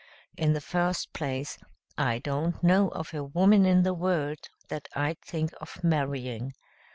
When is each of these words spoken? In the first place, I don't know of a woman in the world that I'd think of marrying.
In 0.35 0.53
the 0.53 0.61
first 0.61 1.13
place, 1.13 1.59
I 1.95 2.17
don't 2.17 2.63
know 2.63 2.87
of 2.89 3.13
a 3.13 3.23
woman 3.23 3.67
in 3.67 3.83
the 3.83 3.93
world 3.93 4.49
that 4.67 4.87
I'd 4.95 5.21
think 5.21 5.51
of 5.61 5.83
marrying. 5.83 6.53